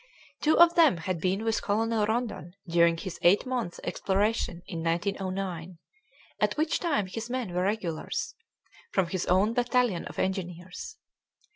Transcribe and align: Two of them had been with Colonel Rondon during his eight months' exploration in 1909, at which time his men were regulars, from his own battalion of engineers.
Two 0.41 0.57
of 0.57 0.73
them 0.73 0.97
had 0.97 1.21
been 1.21 1.43
with 1.43 1.61
Colonel 1.61 2.07
Rondon 2.07 2.55
during 2.67 2.97
his 2.97 3.19
eight 3.21 3.45
months' 3.45 3.79
exploration 3.83 4.63
in 4.65 4.83
1909, 4.83 5.77
at 6.39 6.57
which 6.57 6.79
time 6.79 7.05
his 7.05 7.29
men 7.29 7.53
were 7.53 7.61
regulars, 7.61 8.33
from 8.91 9.09
his 9.09 9.27
own 9.27 9.53
battalion 9.53 10.05
of 10.05 10.17
engineers. 10.17 10.97